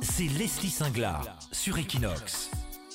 [0.00, 2.50] c'est Leslie Singlar sur Equinox.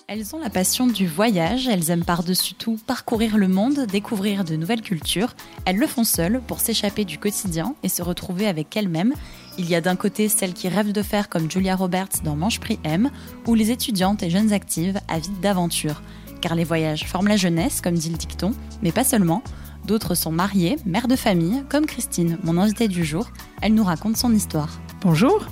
[0.08, 4.56] Elles ont la passion du voyage, elles aiment par-dessus tout parcourir le monde, découvrir de
[4.56, 5.36] nouvelles cultures.
[5.66, 9.14] Elles le font seules pour s'échapper du quotidien et se retrouver avec elles-mêmes.
[9.58, 12.60] Il y a d'un côté celles qui rêvent de faire comme Julia Roberts dans Manche
[12.60, 13.12] Prix M,
[13.46, 16.02] ou les étudiantes et jeunes actives avides d'aventure.
[16.42, 19.44] Car les voyages forment la jeunesse, comme dit le dicton, mais pas seulement.
[19.86, 23.30] D'autres sont mariées, mères de famille, comme Christine, mon invitée du jour.
[23.62, 24.80] Elle nous raconte son histoire.
[25.02, 25.46] Bonjour.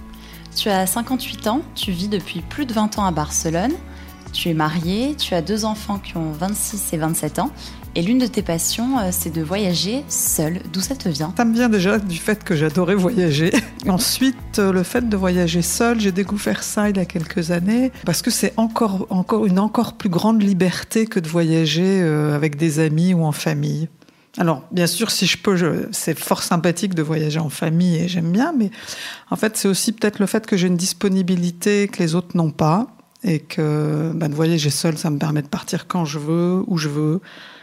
[0.56, 3.74] Tu as 58 ans, tu vis depuis plus de 20 ans à Barcelone.
[4.32, 7.52] Tu es mariée, tu as deux enfants qui ont 26 et 27 ans.
[7.98, 10.60] Et l'une de tes passions, euh, c'est de voyager seule.
[10.72, 11.34] D'où ça te vient?
[11.38, 13.52] Ça me vient déjà du fait que j'adorais voyager.
[13.88, 17.92] Ensuite, euh, le fait de voyager seule, j'ai découvert ça il y a quelques années
[18.06, 22.58] parce que c'est encore, encore une encore plus grande liberté que de voyager euh, avec
[22.58, 23.90] des amis ou en famille.
[24.38, 28.32] Alors, bien sûr, si je peux, c'est fort sympathique de voyager en famille et j'aime
[28.32, 28.70] bien, mais
[29.30, 32.52] en fait, c'est aussi peut-être le fait que j'ai une disponibilité que les autres n'ont
[32.52, 32.88] pas
[33.24, 36.78] et que ben, de voyager seul, ça me permet de partir quand je veux, où
[36.78, 37.22] je veux,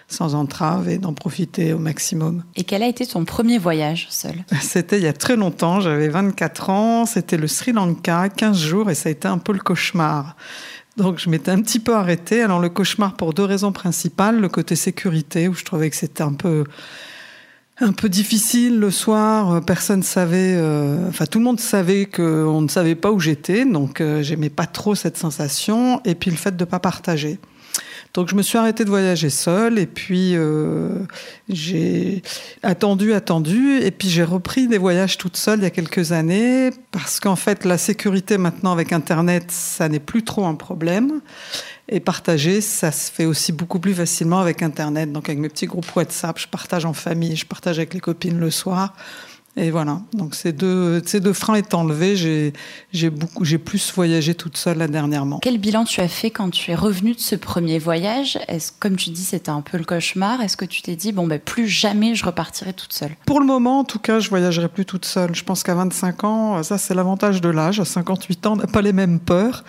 [0.08, 2.42] sans entrave et d'en profiter au maximum.
[2.56, 6.08] Et quel a été ton premier voyage seul C'était il y a très longtemps, j'avais
[6.08, 9.60] 24 ans, c'était le Sri Lanka, 15 jours, et ça a été un peu le
[9.60, 10.36] cauchemar.
[10.96, 12.42] Donc je m'étais un petit peu arrêtée.
[12.42, 16.22] Alors le cauchemar pour deux raisons principales, le côté sécurité, où je trouvais que c'était
[16.22, 16.64] un peu
[17.80, 19.62] un peu difficile le soir.
[19.64, 24.00] Personne savait, euh, enfin tout le monde savait qu'on ne savait pas où j'étais, donc
[24.00, 26.00] euh, j'aimais pas trop cette sensation.
[26.04, 27.38] Et puis le fait de ne pas partager.
[28.14, 30.90] Donc je me suis arrêtée de voyager seule et puis euh,
[31.48, 32.22] j'ai
[32.62, 36.70] attendu, attendu et puis j'ai repris des voyages toute seule il y a quelques années
[36.90, 41.22] parce qu'en fait la sécurité maintenant avec Internet ça n'est plus trop un problème
[41.88, 45.10] et partager ça se fait aussi beaucoup plus facilement avec Internet.
[45.10, 48.38] Donc avec mes petits groupes WhatsApp, je partage en famille, je partage avec les copines
[48.38, 48.94] le soir.
[49.54, 52.54] Et voilà, donc ces deux, ces deux freins étant enlevés, j'ai,
[52.94, 55.40] j'ai, beaucoup, j'ai plus voyagé toute seule là dernièrement.
[55.42, 58.38] Quel bilan tu as fait quand tu es revenue de ce premier voyage?
[58.48, 60.40] Est-ce, Comme tu dis, c'était un peu le cauchemar?
[60.40, 63.14] Est-ce que tu t'es dit, bon, ben, plus jamais je repartirai toute seule?
[63.26, 65.34] Pour le moment, en tout cas, je voyagerai plus toute seule.
[65.34, 67.78] Je pense qu'à 25 ans, ça c'est l'avantage de l'âge.
[67.78, 69.64] À 58 ans, on n'a pas les mêmes peurs.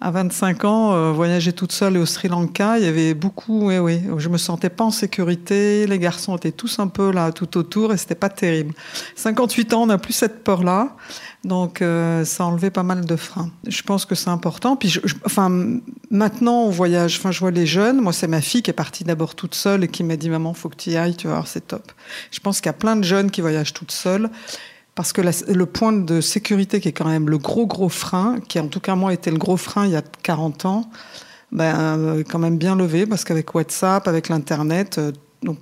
[0.00, 3.78] À 25 ans, euh, voyager toute seule au Sri Lanka, il y avait beaucoup, oui,
[3.78, 5.88] oui, je me sentais pas en sécurité.
[5.88, 8.74] Les garçons étaient tous un peu là, tout autour, et c'était pas terrible.
[9.16, 10.94] 58 ans, on n'a plus cette peur-là,
[11.42, 13.50] donc euh, ça a enlevé pas mal de freins.
[13.66, 14.76] Je pense que c'est important.
[14.76, 15.50] Puis, je, enfin,
[16.12, 17.16] maintenant, on voyage.
[17.18, 18.00] Enfin, je vois les jeunes.
[18.00, 20.54] Moi, c'est ma fille qui est partie d'abord toute seule et qui m'a dit, maman,
[20.54, 21.16] faut que tu y ailles.
[21.16, 21.90] Tu vois, c'est top.
[22.30, 24.30] Je pense qu'il y a plein de jeunes qui voyagent toutes seules
[24.98, 28.58] parce que le point de sécurité qui est quand même le gros gros frein, qui
[28.58, 30.90] en tout cas moi était le gros frein il y a 40 ans,
[31.52, 35.12] ben euh, quand même bien levé parce qu'avec WhatsApp, avec l'internet, euh,
[35.46, 35.56] on,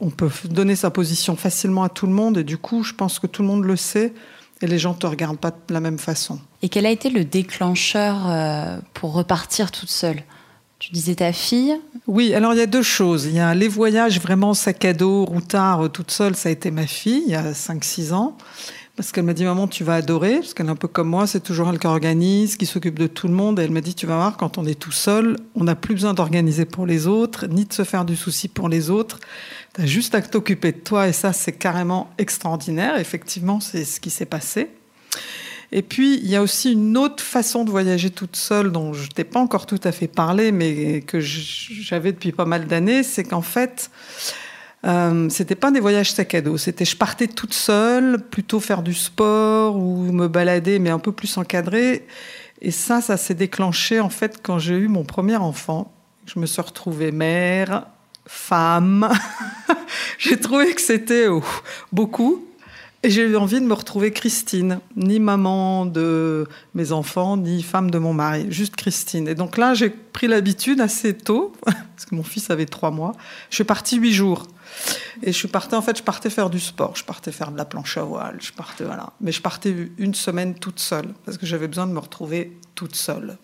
[0.00, 3.20] on, peut donner sa position facilement à tout le monde et du coup je pense
[3.20, 4.12] que tout le monde le sait
[4.60, 6.40] et les gens te regardent pas de la même façon.
[6.60, 10.24] Et quel a été le déclencheur euh, pour repartir toute seule?
[10.78, 13.26] Tu disais ta fille Oui, alors il y a deux choses.
[13.26, 16.52] Il y a les voyages vraiment sac à dos, routard, euh, toute seule, ça a
[16.52, 18.36] été ma fille, il y a 5-6 ans.
[18.94, 21.28] Parce qu'elle m'a dit, maman, tu vas adorer, parce qu'elle est un peu comme moi,
[21.28, 23.60] c'est toujours elle qui organise, qui s'occupe de tout le monde.
[23.60, 25.94] Et elle m'a dit, tu vas voir, quand on est tout seul, on n'a plus
[25.94, 29.20] besoin d'organiser pour les autres, ni de se faire du souci pour les autres.
[29.74, 32.98] Tu as juste à t'occuper de toi, et ça, c'est carrément extraordinaire.
[32.98, 34.68] Effectivement, c'est ce qui s'est passé.
[35.70, 39.08] Et puis, il y a aussi une autre façon de voyager toute seule dont je
[39.08, 43.24] t'ai pas encore tout à fait parlé, mais que j'avais depuis pas mal d'années, c'est
[43.24, 43.90] qu'en fait,
[44.86, 46.56] euh, c'était pas des voyages sac à dos.
[46.56, 51.12] C'était je partais toute seule, plutôt faire du sport ou me balader, mais un peu
[51.12, 52.06] plus encadré.
[52.60, 55.92] Et ça, ça s'est déclenché en fait quand j'ai eu mon premier enfant.
[56.26, 57.86] Je me suis retrouvée mère,
[58.26, 59.08] femme.
[60.18, 61.42] j'ai trouvé que c'était oh,
[61.92, 62.47] beaucoup.
[63.04, 67.92] Et j'ai eu envie de me retrouver Christine, ni maman de mes enfants, ni femme
[67.92, 69.28] de mon mari, juste Christine.
[69.28, 73.12] Et donc là, j'ai pris l'habitude assez tôt, parce que mon fils avait trois mois.
[73.50, 74.48] Je suis partie huit jours.
[75.22, 77.64] Et je suis en fait, je partais faire du sport, je partais faire de la
[77.64, 79.12] planche à voile, je partais, voilà.
[79.20, 82.96] Mais je partais une semaine toute seule, parce que j'avais besoin de me retrouver toute
[82.96, 83.38] seule.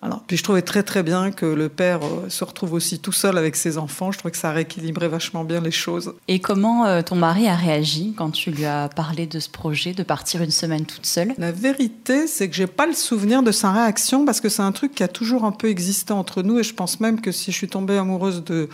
[0.00, 3.12] Alors, puis je trouvais très très bien que le père euh, se retrouve aussi tout
[3.12, 4.10] seul avec ses enfants.
[4.10, 6.14] Je trouvais que ça rééquilibrait vachement bien les choses.
[6.28, 9.92] Et comment euh, ton mari a réagi quand tu lui as parlé de ce projet
[9.92, 11.34] de partir une semaine toute seule?
[11.36, 14.72] La vérité, c'est que j'ai pas le souvenir de sa réaction parce que c'est un
[14.72, 17.52] truc qui a toujours un peu existé entre nous et je pense même que si
[17.52, 18.70] je suis tombée amoureuse de,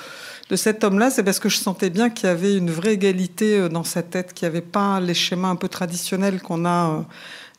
[0.50, 3.58] de cet homme-là, c'est parce que je sentais bien qu'il y avait une vraie égalité
[3.58, 7.04] euh, dans sa tête, qu'il n'y avait pas les schémas un peu traditionnels qu'on a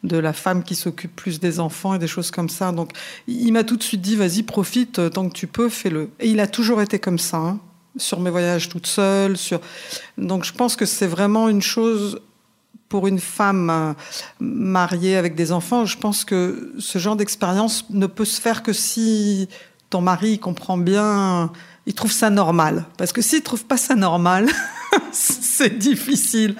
[0.03, 2.71] de la femme qui s'occupe plus des enfants et des choses comme ça.
[2.71, 2.91] Donc,
[3.27, 6.09] il m'a tout de suite dit, vas-y, profite, euh, tant que tu peux, fais-le.
[6.19, 7.59] Et il a toujours été comme ça, hein,
[7.97, 9.37] sur mes voyages toute seule.
[9.37, 9.59] Sur...
[10.17, 12.21] Donc, je pense que c'est vraiment une chose
[12.89, 13.93] pour une femme euh,
[14.39, 18.73] mariée avec des enfants, je pense que ce genre d'expérience ne peut se faire que
[18.73, 19.47] si
[19.91, 21.51] ton mari comprend bien,
[21.85, 22.85] il trouve ça normal.
[22.97, 24.47] Parce que s'il trouve pas ça normal,
[25.11, 26.55] c'est difficile.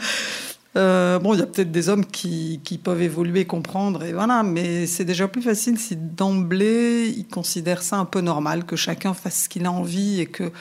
[0.79, 4.43] Euh, bon, il y a peut-être des hommes qui, qui, peuvent évoluer, comprendre, et voilà,
[4.43, 9.13] mais c'est déjà plus facile si d'emblée ils considèrent ça un peu normal, que chacun
[9.13, 10.51] fasse ce qu'il a envie et que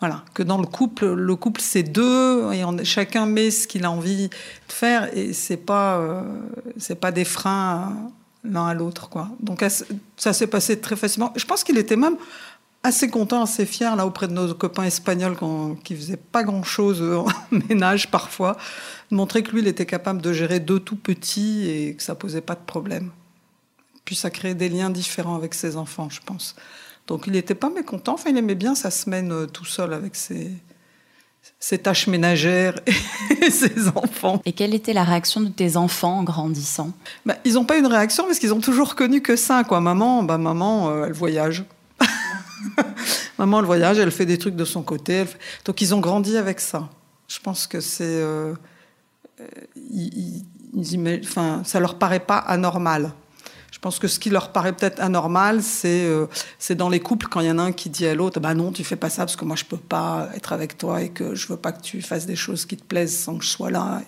[0.00, 3.90] voilà, que dans le couple, le couple c'est deux et chacun met ce qu'il a
[3.90, 6.22] envie de faire et c'est pas euh,
[6.76, 8.10] c'est pas des freins
[8.42, 9.28] l'un à l'autre quoi.
[9.38, 9.64] Donc
[10.16, 11.32] ça s'est passé très facilement.
[11.36, 12.16] Je pense qu'il était même
[12.82, 15.36] assez content, assez fier là auprès de nos copains espagnols
[15.84, 17.26] qui faisaient pas grand chose en
[17.68, 18.56] ménage parfois,
[19.10, 22.14] de montrer que lui il était capable de gérer deux tout petits et que ça
[22.14, 23.10] posait pas de problème.
[24.04, 26.56] Puis ça créait des liens différents avec ses enfants, je pense.
[27.06, 30.16] Donc il n'était pas mécontent, enfin il aimait bien sa semaine euh, tout seul avec
[30.16, 30.50] ses,
[31.58, 32.78] ses tâches ménagères
[33.42, 34.40] et ses enfants.
[34.44, 36.92] Et quelle était la réaction de tes enfants en grandissant?
[37.26, 39.64] Bah, Ils n'ont pas eu une réaction parce qu'ils ont toujours connu que ça.
[39.64, 39.80] Quoi.
[39.80, 41.64] Maman, bah, maman euh, elle voyage.
[43.38, 45.24] maman, elle voyage, elle fait des trucs de son côté.
[45.64, 46.88] Donc ils ont grandi avec ça.
[47.28, 48.04] Je pense que c'est...
[48.04, 48.54] Euh,
[49.76, 50.44] ils,
[51.24, 53.12] enfin, ça leur paraît pas anormal.
[53.70, 56.26] Je pense que ce qui leur paraît peut-être anormal, c'est euh,
[56.58, 58.54] c'est dans les couples quand il y en a un qui dit à l'autre bah
[58.54, 61.08] non, tu fais pas ça parce que moi je peux pas être avec toi et
[61.08, 63.48] que je veux pas que tu fasses des choses qui te plaisent sans que je
[63.48, 64.02] sois là.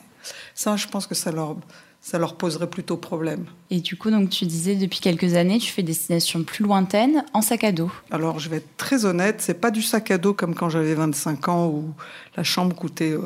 [0.54, 1.56] Ça, je pense que ça leur
[2.04, 3.46] ça leur poserait plutôt problème.
[3.70, 7.24] Et du coup, donc tu disais depuis quelques années, tu fais des destinations plus lointaines
[7.32, 7.90] en sac à dos.
[8.10, 10.94] Alors, je vais être très honnête, c'est pas du sac à dos comme quand j'avais
[10.94, 11.94] 25 ans où
[12.36, 13.16] la chambre coûtait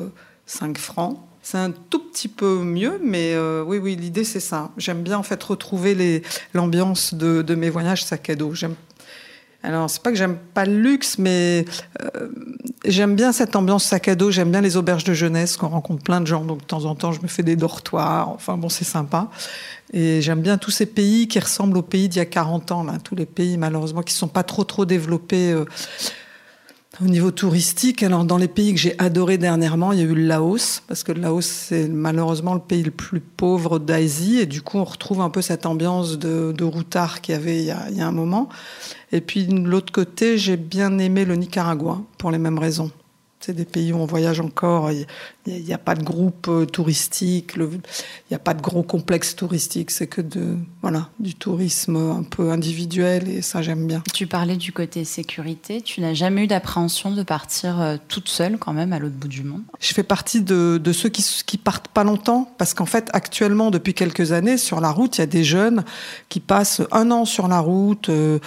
[0.47, 1.19] 5 euh, francs.
[1.43, 4.71] C'est un tout petit peu mieux, mais euh, oui, oui, l'idée c'est ça.
[4.77, 6.23] J'aime bien en fait retrouver
[6.55, 8.55] l'ambiance de, de, mes voyages sac à dos.
[8.55, 8.77] J'aime
[9.63, 11.65] alors, c'est pas que j'aime pas le luxe, mais
[12.01, 12.29] euh,
[12.85, 14.31] j'aime bien cette ambiance sac à dos.
[14.31, 16.45] J'aime bien les auberges de jeunesse, qu'on rencontre plein de gens.
[16.45, 18.29] Donc, de temps en temps, je me fais des dortoirs.
[18.29, 19.29] Enfin, bon, c'est sympa.
[19.93, 22.85] Et j'aime bien tous ces pays qui ressemblent aux pays d'il y a 40 ans,
[22.85, 22.95] là.
[23.03, 25.53] Tous les pays, malheureusement, qui sont pas trop, trop développés.
[25.53, 25.65] Euh,
[27.03, 30.15] au niveau touristique, alors dans les pays que j'ai adoré dernièrement, il y a eu
[30.15, 34.47] le Laos, parce que le Laos c'est malheureusement le pays le plus pauvre d'Asie, et
[34.47, 38.01] du coup on retrouve un peu cette ambiance de, routard qu'il y avait il y,
[38.01, 38.49] a, un moment.
[39.13, 42.91] Et puis de l'autre côté, j'ai bien aimé le Nicaragua pour les mêmes raisons.
[43.41, 44.91] C'est des pays où on voyage encore.
[45.65, 47.81] N'y a, pas de groupe euh, touristique, il
[48.31, 49.91] n'y a pas de gros complexe touristique.
[49.91, 54.03] C'est que de, voilà, du tourisme un peu individuel et ça, j'aime bien.
[54.13, 55.81] Tu parlais du côté sécurité.
[55.81, 59.29] Tu n'as jamais eu d'appréhension de partir euh, toute seule quand même à l'autre bout
[59.29, 59.63] du monde?
[59.81, 63.71] Je fais partie de, de ceux qui, qui partent pas longtemps parce qu'en fait, actuellement,
[63.71, 65.85] depuis quelques années, sur la route, il y a des jeunes
[66.29, 68.39] qui passent un an sur la route euh,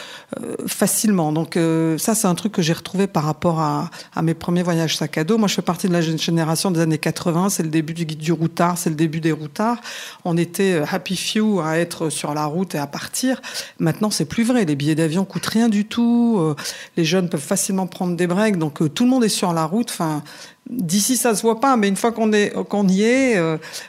[0.67, 1.31] facilement.
[1.31, 1.57] Donc
[1.97, 5.17] ça, c'est un truc que j'ai retrouvé par rapport à, à mes premiers voyages sac
[5.17, 5.37] à dos.
[5.37, 7.49] Moi, je fais partie de la génération des années 80.
[7.49, 9.79] C'est le début du guide du routard, c'est le début des routards.
[10.25, 13.41] On était euh, happy few à être sur la route et à partir.
[13.79, 14.65] Maintenant, c'est plus vrai.
[14.65, 16.37] Les billets d'avion coûtent rien du tout.
[16.39, 16.55] Euh,
[16.97, 18.57] les jeunes peuvent facilement prendre des breaks.
[18.57, 19.89] Donc, euh, tout le monde est sur la route.
[19.89, 20.23] Enfin,
[20.69, 23.41] D'ici, ça se voit pas, mais une fois qu'on est qu'on y est,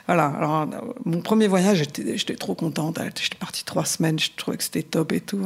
[0.05, 0.33] voilà.
[0.37, 0.67] Alors,
[1.05, 1.83] mon premier voyage,
[2.15, 2.99] j'étais trop contente.
[3.21, 5.39] J'étais partie trois semaines, je trouvais que c'était top et tout.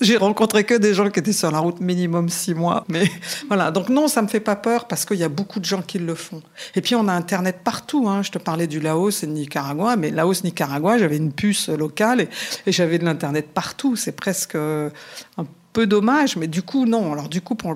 [0.00, 2.84] J'ai rencontré que des gens qui étaient sur la route minimum six mois.
[2.88, 3.04] Mais
[3.48, 3.70] voilà.
[3.70, 5.98] Donc non, ça me fait pas peur parce qu'il y a beaucoup de gens qui
[5.98, 6.42] le font.
[6.74, 8.08] Et puis on a Internet partout.
[8.08, 8.22] Hein.
[8.22, 12.28] Je te parlais du Laos et de Nicaragua, mais Laos, Nicaragua, j'avais une puce locale
[12.66, 13.96] et, j'avais de l'Internet partout.
[13.96, 17.12] C'est presque un peu dommage, mais du coup non.
[17.12, 17.74] Alors du coup pour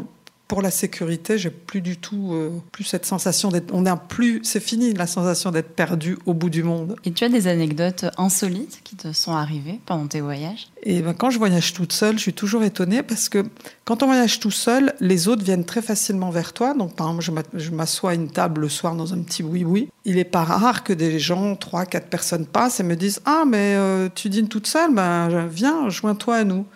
[0.49, 3.75] pour la sécurité, j'ai plus du tout euh, plus cette sensation d'être.
[3.75, 6.97] On n'a plus, c'est fini la sensation d'être perdu au bout du monde.
[7.05, 10.69] Et tu as des anecdotes insolites qui te sont arrivées pendant tes voyages?
[10.85, 13.45] Et ben, quand je voyage toute seule, je suis toujours étonnée parce que
[13.85, 16.75] quand on voyage tout seul, les autres viennent très facilement vers toi.
[16.75, 19.88] Donc par exemple, je m'assois à une table le soir dans un petit oui-oui.
[20.05, 23.43] Il est pas rare que des gens, trois, quatre personnes passent et me disent ah
[23.45, 26.67] mais euh, tu dînes toute seule, ben viens, joins-toi à nous.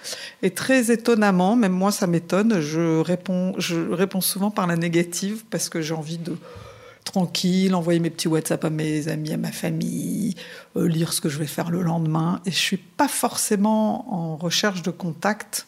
[0.43, 5.45] Et très étonnamment, même moi ça m'étonne, je réponds je réponds souvent par la négative
[5.51, 6.37] parce que j'ai envie de
[7.05, 10.35] tranquille, envoyer mes petits WhatsApp à mes amis, à ma famille,
[10.77, 12.41] euh, lire ce que je vais faire le lendemain.
[12.47, 15.67] Et je suis pas forcément en recherche de contact.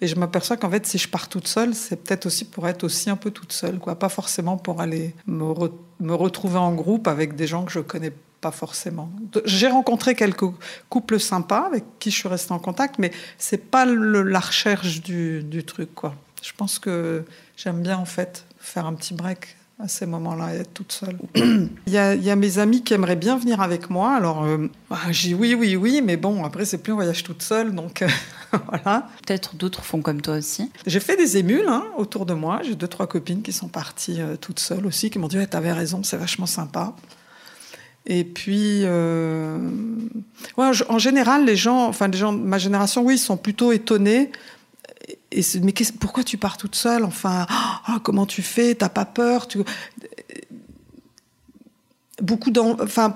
[0.00, 2.84] Et je m'aperçois qu'en fait, si je pars toute seule, c'est peut-être aussi pour être
[2.84, 3.98] aussi un peu toute seule, quoi.
[3.98, 8.50] Pas forcément pour aller me, retrouver en groupe avec des gens que je connais pas
[8.50, 9.08] forcément.
[9.46, 10.44] J'ai rencontré quelques
[10.90, 15.42] couples sympas avec qui je suis restée en contact, mais c'est pas la recherche du,
[15.42, 16.14] du truc, quoi.
[16.44, 17.24] Je pense que
[17.56, 21.16] j'aime bien en fait faire un petit break à ces moments-là et être toute seule.
[21.34, 24.14] il, y a, il, y a, mes amis qui aimeraient bien venir avec moi.
[24.14, 27.42] Alors, euh, bah, j'ai oui, oui, oui, mais bon, après, c'est plus un voyage toute
[27.42, 28.08] seule, donc euh,
[28.68, 29.08] voilà.
[29.26, 30.70] Peut-être d'autres font comme toi aussi.
[30.86, 32.60] J'ai fait des émules hein, autour de moi.
[32.62, 35.46] J'ai deux, trois copines qui sont parties euh, toutes seules aussi, qui m'ont dit ouais,
[35.46, 36.94] T'avais raison, c'est vachement sympa.
[38.06, 39.58] Et puis, euh,
[40.58, 44.30] ouais, en général, les gens, enfin les gens de ma génération, oui, sont plutôt étonnés.
[45.34, 47.46] Et mais pourquoi tu pars toute seule Enfin,
[47.88, 48.74] oh, comment tu fais?
[48.74, 49.48] T'as pas peur?
[49.48, 49.58] Tu...
[52.22, 52.52] Beaucoup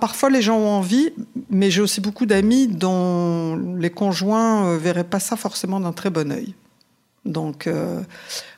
[0.01, 1.11] parfois les gens ont envie,
[1.49, 6.11] mais j'ai aussi beaucoup d'amis dont les conjoints euh, verraient pas ça forcément d'un très
[6.11, 6.55] bon œil.
[7.29, 8.01] Donc, euh,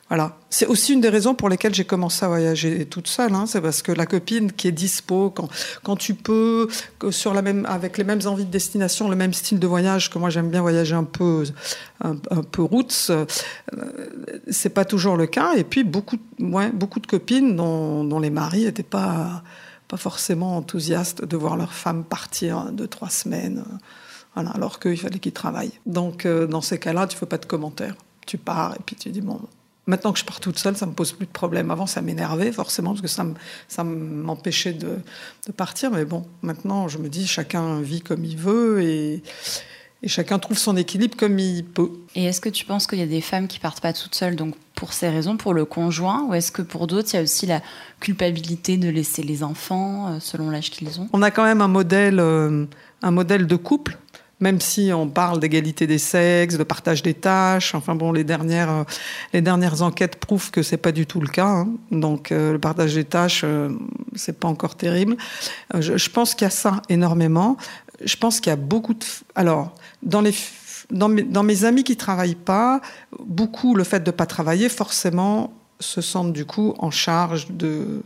[0.07, 0.37] voilà.
[0.49, 3.33] C'est aussi une des raisons pour lesquelles j'ai commencé à voyager toute seule.
[3.33, 3.45] Hein.
[3.45, 5.47] C'est parce que la copine qui est dispo, quand,
[5.83, 6.67] quand tu peux,
[7.11, 10.17] sur la même, avec les mêmes envies de destination, le même style de voyage, que
[10.17, 11.45] moi j'aime bien voyager un peu,
[12.03, 13.25] un, peu roots, euh,
[14.49, 15.53] c'est pas toujours le cas.
[15.55, 19.43] Et puis beaucoup, ouais, beaucoup de copines dont, dont les maris n'étaient pas,
[19.87, 23.63] pas forcément enthousiastes de voir leur femme partir deux, trois semaines.
[24.35, 25.79] Voilà, alors qu'il fallait qu'ils travaillent.
[25.85, 27.95] Donc, euh, dans ces cas-là, tu ne fais pas de commentaires.
[28.31, 29.41] Tu pars et puis tu dis, bon,
[29.87, 31.69] Maintenant que je pars toute seule, ça me pose plus de problème.
[31.69, 33.25] Avant, ça m'énervait forcément parce que ça,
[33.67, 34.99] ça m'empêchait de,
[35.47, 35.91] de, partir.
[35.91, 39.23] Mais bon, maintenant, je me dis, chacun vit comme il veut et,
[40.03, 41.91] et chacun trouve son équilibre comme il peut.
[42.15, 44.35] Et est-ce que tu penses qu'il y a des femmes qui partent pas toutes seules,
[44.35, 47.23] donc pour ces raisons, pour le conjoint, ou est-ce que pour d'autres, il y a
[47.23, 47.61] aussi la
[47.99, 51.09] culpabilité de laisser les enfants euh, selon l'âge qu'ils ont?
[51.11, 52.65] On a quand même un modèle, euh,
[53.01, 53.97] un modèle de couple
[54.41, 57.73] même si on parle d'égalité des sexes, de partage des tâches.
[57.75, 58.83] Enfin bon, les dernières, euh,
[59.33, 61.47] les dernières enquêtes prouvent que c'est pas du tout le cas.
[61.47, 61.69] Hein.
[61.91, 63.69] Donc euh, le partage des tâches, euh,
[64.15, 65.15] c'est pas encore terrible.
[65.79, 67.55] Je, je, pense qu'il y a ça énormément.
[68.03, 69.05] Je pense qu'il y a beaucoup de.
[69.35, 70.33] Alors dans les
[70.89, 72.81] dans mes, dans mes amis qui travaillent pas,
[73.23, 78.01] beaucoup le fait de pas travailler forcément se sentent du coup en charge de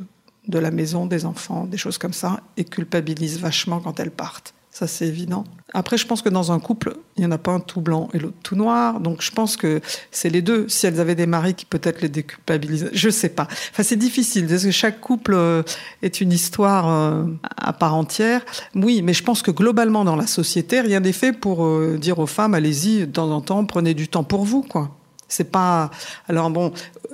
[0.48, 4.54] de la maison, des enfants, des choses comme ça, et culpabilisent vachement quand elles partent.
[4.77, 5.46] Ça, c'est évident.
[5.74, 8.10] Après, je pense que dans un couple, il n'y en a pas un tout blanc
[8.13, 9.00] et l'autre tout noir.
[9.00, 9.79] Donc, je pense que
[10.12, 10.67] c'est les deux.
[10.67, 13.48] Si elles avaient des maris qui peut-être les déculpabilisent, je sais pas.
[13.72, 15.63] Enfin, c'est difficile parce que chaque couple euh,
[16.01, 17.24] est une histoire euh,
[17.55, 18.41] à part entière.
[18.75, 22.20] Oui, mais je pense que globalement, dans la société, rien n'est fait pour euh, dire
[22.20, 24.91] aux femmes, allez-y, de temps en temps, prenez du temps pour vous, quoi.
[25.27, 25.89] C'est pas.
[26.27, 26.72] Alors bon,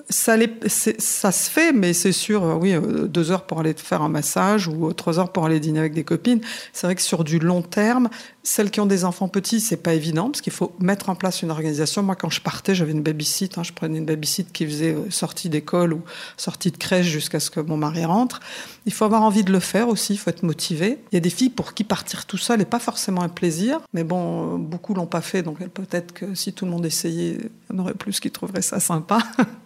[0.09, 0.37] ça,
[1.31, 4.67] se fait, mais c'est sûr, euh, oui, euh, deux heures pour aller faire un massage
[4.67, 6.41] ou euh, trois heures pour aller dîner avec des copines.
[6.73, 8.09] C'est vrai que sur du long terme,
[8.43, 11.41] celles qui ont des enfants petits, c'est pas évident parce qu'il faut mettre en place
[11.41, 12.01] une organisation.
[12.01, 13.57] Moi, quand je partais, j'avais une babysit.
[13.57, 16.01] Hein, je prenais une babysit qui faisait sortie d'école ou
[16.37, 18.39] sortie de crèche jusqu'à ce que mon mari rentre.
[18.85, 20.13] Il faut avoir envie de le faire aussi.
[20.13, 20.99] Il faut être motivé.
[21.11, 23.79] Il y a des filles pour qui partir tout seul n'est pas forcément un plaisir,
[23.93, 25.43] mais bon, beaucoup l'ont pas fait.
[25.43, 27.37] Donc peut-être que si tout le monde essayait,
[27.69, 29.19] il y en aurait plus qui trouveraient ça sympa.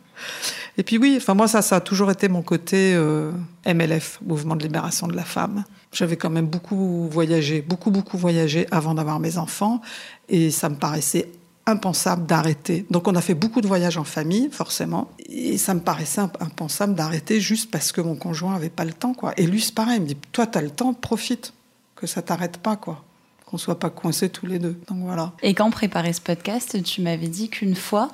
[0.78, 3.32] Et puis oui, enfin moi ça, ça a toujours été mon côté euh,
[3.66, 5.64] MLF, Mouvement de libération de la femme.
[5.92, 9.82] J'avais quand même beaucoup voyagé, beaucoup beaucoup voyagé avant d'avoir mes enfants,
[10.28, 11.30] et ça me paraissait
[11.66, 12.86] impensable d'arrêter.
[12.92, 16.96] Donc on a fait beaucoup de voyages en famille, forcément, et ça me paraissait impensable
[16.96, 19.34] d'arrêter juste parce que mon conjoint avait pas le temps, quoi.
[19.38, 21.54] Et lui c'est pareil, il me dit toi tu as le temps, profite,
[21.96, 23.04] que ça t'arrête pas, quoi
[23.46, 24.76] qu'on soit pas coincés tous les deux.
[24.88, 25.32] Donc voilà.
[25.44, 28.10] Et quand on préparait ce podcast, tu m'avais dit qu'une fois,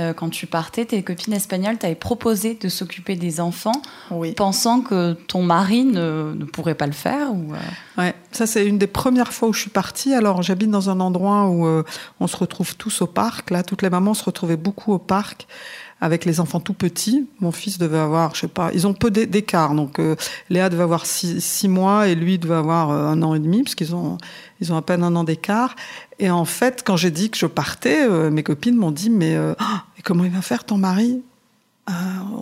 [0.00, 3.80] euh, quand tu partais, tes copines espagnoles t'avaient proposé de s'occuper des enfants,
[4.36, 8.02] pensant que ton mari ne, pourrait pas le faire ou euh?
[8.02, 10.12] Ouais, ça c'est une des premières fois où je suis partie.
[10.12, 11.84] Alors j'habite dans un endroit où euh,
[12.18, 13.50] on se retrouve tous au parc.
[13.50, 15.46] Là, toutes les mamans se retrouvaient beaucoup au parc
[16.04, 17.26] avec les enfants tout petits.
[17.40, 19.74] Mon fils devait avoir, je sais pas, ils ont peu d'écart.
[19.74, 19.98] Donc
[20.50, 23.94] Léa devait avoir six, mois et lui devait avoir un an et demi, parce qu'ils
[23.94, 24.18] ont,
[24.60, 25.74] ils ont à peine un an d'écart.
[26.18, 29.34] Et en fait, quand j'ai dit que je partais, euh, mes copines m'ont dit Mais
[29.34, 29.54] euh,
[30.04, 31.22] comment il va faire ton mari?
[31.90, 31.92] Euh,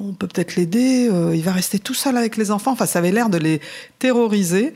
[0.01, 2.73] on peut peut-être l'aider, euh, il va rester tout seul avec les enfants.
[2.73, 3.61] Enfin, ça avait l'air de les
[3.99, 4.73] terroriser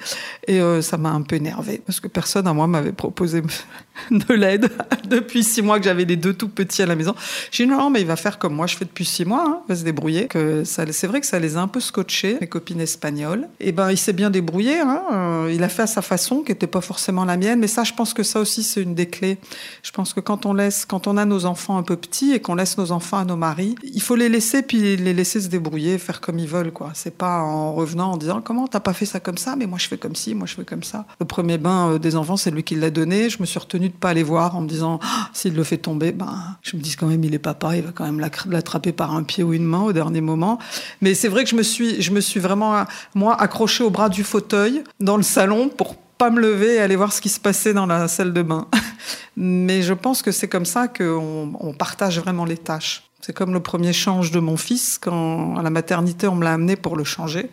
[0.49, 3.43] et euh, ça m'a un peu énervé parce que personne à moi m'avait proposé
[4.11, 4.69] de l'aide
[5.09, 7.15] depuis six mois que j'avais les deux tout petits à la maison.
[7.53, 9.61] J'ai dit non, mais il va faire comme moi je fais depuis six mois, hein,
[9.67, 10.27] il va se débrouiller.
[10.27, 13.47] Que c'est vrai que ça les a un peu scotchés, mes copines espagnoles.
[13.61, 14.81] Et ben, il s'est bien débrouillé.
[14.81, 17.61] Hein, il a fait à sa façon, qui n'était pas forcément la mienne.
[17.61, 19.39] Mais ça, je pense que ça aussi, c'est une des clés.
[19.85, 22.41] Je pense que quand on laisse, quand on a nos enfants un peu petits et
[22.41, 25.49] qu'on laisse nos enfants à nos maris, il faut les laisser puis les laisser se
[25.49, 26.91] débrouiller, faire comme ils veulent, quoi.
[26.95, 29.79] C'est pas en revenant en disant comment t'as pas fait ça comme ça, mais moi
[29.79, 31.07] je fais comme ci, moi je fais comme ça.
[31.21, 33.31] Le premier bain euh, des enfants, c'est lui qui l'a donné.
[33.31, 35.79] Je me suis retenue de pas aller voir en me disant ah, s'il le fait
[35.79, 38.93] tomber, ben je me dis quand même il est papa, il va quand même l'attraper
[38.93, 40.59] par un pied ou une main au dernier moment.
[41.01, 42.85] Mais c'est vrai que je me suis, je me suis vraiment
[43.15, 46.97] moi accrochée au bras du fauteuil dans le salon pour pas me lever et aller
[46.97, 48.67] voir ce qui se passait dans la salle de bain.
[49.37, 53.03] Mais je pense que c'est comme ça qu'on on partage vraiment les tâches.
[53.27, 54.99] C'est comme le premier change de mon fils.
[54.99, 57.51] Quand à la maternité, on me l'a amené pour le changer.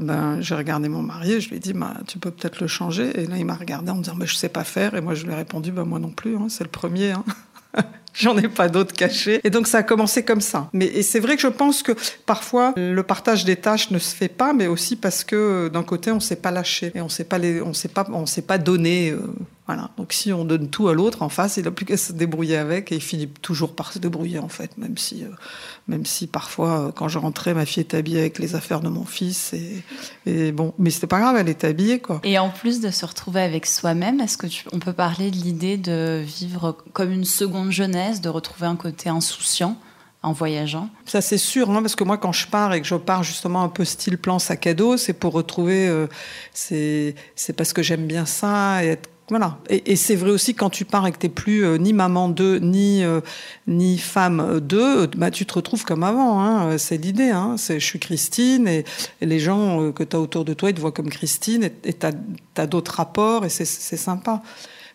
[0.00, 2.60] Eh ben, j'ai regardé mon mari et je lui ai dit bah, Tu peux peut-être
[2.60, 3.20] le changer.
[3.20, 4.96] Et là, il m'a regardé en me disant bah, Je sais pas faire.
[4.96, 7.12] Et moi, je lui ai répondu bah, Moi non plus, hein, c'est le premier.
[7.12, 7.24] Hein.
[8.14, 9.40] J'en ai pas d'autres cachés.
[9.44, 10.68] Et donc ça a commencé comme ça.
[10.72, 11.92] Mais c'est vrai que je pense que
[12.26, 16.10] parfois le partage des tâches ne se fait pas, mais aussi parce que d'un côté
[16.10, 17.38] on s'est pas lâché et on s'est pas
[17.72, 19.10] s'est pas, on pas donné.
[19.10, 19.20] Euh,
[19.72, 19.90] voilà.
[19.96, 22.56] Donc si on donne tout à l'autre en face, il n'a plus qu'à se débrouiller
[22.56, 25.28] avec et il finit toujours par se débrouiller en fait, même si, euh,
[25.86, 28.88] même si parfois euh, quand je rentrais, ma fille était habillée avec les affaires de
[28.88, 29.84] mon fils et,
[30.26, 32.20] et bon, mais c'était pas grave, elle était habillée quoi.
[32.24, 35.36] Et en plus de se retrouver avec soi-même, est-ce que tu, on peut parler de
[35.36, 39.76] l'idée de vivre comme une seconde jeunesse, de retrouver un côté insouciant?
[40.22, 40.90] en voyageant?
[41.06, 43.62] Ça c'est sûr, hein, parce que moi quand je pars et que je pars justement
[43.62, 46.08] un peu style plan sac à dos, c'est pour retrouver, euh,
[46.52, 47.14] c'est
[47.56, 49.58] parce que j'aime bien ça et être voilà.
[49.68, 52.58] Et, c'est vrai aussi quand tu pars et que t'es plus euh, ni maman d'eux,
[52.58, 53.20] ni euh,
[53.68, 56.42] ni femme d'eux, bah tu te retrouves comme avant.
[56.42, 56.76] Hein.
[56.78, 57.30] C'est l'idée.
[57.30, 57.54] Hein.
[57.56, 58.84] Je suis Christine et,
[59.20, 61.92] les gens euh, que tu as autour de toi ils te voient comme Christine et
[61.92, 64.42] tu as, d'autres rapports et c'est sympa.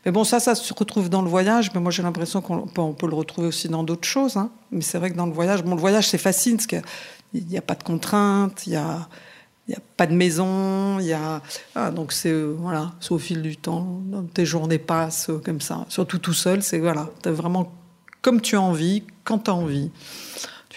[0.05, 2.93] Mais bon, ça, ça se retrouve dans le voyage, mais moi j'ai l'impression qu'on on
[2.93, 4.35] peut le retrouver aussi dans d'autres choses.
[4.35, 4.51] Hein.
[4.71, 6.83] Mais c'est vrai que dans le voyage, bon, le voyage c'est facile parce qu'il
[7.33, 9.07] n'y a pas de contraintes, il y a
[9.67, 11.41] il n'y a pas de maison, il y a
[11.73, 14.01] ah, donc c'est voilà, au fil du temps,
[14.33, 15.85] tes journées passent comme ça.
[15.89, 17.71] Surtout tout seul, c'est voilà, t'as vraiment
[18.21, 19.91] comme tu as envie, quand tu as envie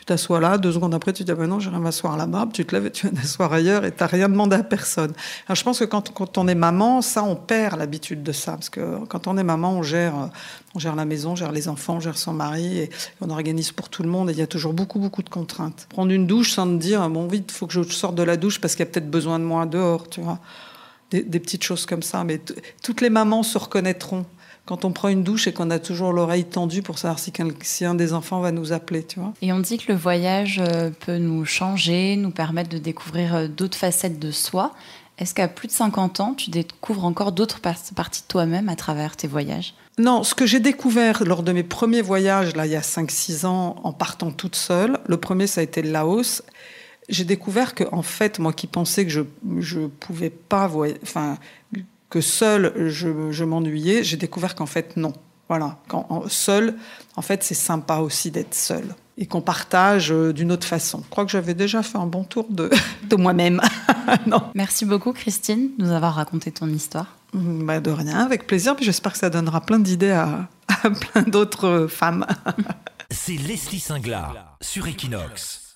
[0.08, 2.74] t'assois là, deux secondes après, tu dis, ah ben non, j'irai m'asseoir là-bas, tu te
[2.74, 5.12] lèves et tu vas t'asseoir ailleurs et t'as rien demandé à personne.
[5.46, 8.52] Alors, je pense que quand, quand on est maman, ça, on perd l'habitude de ça,
[8.52, 10.30] parce que quand on est maman, on gère,
[10.74, 13.70] on gère la maison, on gère les enfants, on gère son mari, et on organise
[13.70, 15.86] pour tout le monde, et il y a toujours beaucoup, beaucoup de contraintes.
[15.90, 18.60] Prendre une douche sans te dire, bon, vite, faut que je sorte de la douche
[18.60, 20.38] parce qu'il y a peut-être besoin de moi dehors, tu vois.
[21.10, 22.38] Des petites choses comme ça, mais
[22.82, 24.26] toutes les mamans se reconnaîtront
[24.68, 27.32] quand on prend une douche et qu'on a toujours l'oreille tendue pour savoir si,
[27.62, 29.32] si, un des enfants va nous appeler, tu vois.
[29.40, 33.48] Et on dit que le voyage euh, peut nous changer, nous permettre de découvrir euh,
[33.48, 34.74] d'autres facettes de soi.
[35.16, 39.16] Est-ce qu'à plus de 50 ans, tu découvres encore d'autres parties de toi-même à travers
[39.16, 39.72] tes voyages?
[39.96, 43.46] Non, ce que j'ai découvert lors de mes premiers voyages, là, il y a 5-6
[43.46, 46.42] ans, en partant toute seule, le premier, ça a été le Laos,
[47.08, 49.22] j'ai découvert que, en fait, moi qui pensais que je
[49.80, 51.38] ne pouvais pas voyager, enfin,
[52.10, 55.12] que seul je, je m'ennuyais, j'ai découvert qu'en fait non.
[55.48, 56.74] Voilà, quand en, seul,
[57.16, 58.84] en fait, c'est sympa aussi d'être seul
[59.16, 61.00] et qu'on partage euh, d'une autre façon.
[61.04, 62.70] Je crois que j'avais déjà fait un bon tour de,
[63.08, 63.60] de moi-même.
[64.26, 64.42] non.
[64.54, 67.16] Merci beaucoup, Christine, de nous avoir raconté ton histoire.
[67.34, 68.76] Bah de rien, avec plaisir.
[68.76, 70.48] Puis j'espère que ça donnera plein d'idées à,
[70.82, 72.24] à plein d'autres femmes.
[73.10, 75.67] c'est Leslie Singla sur Equinox.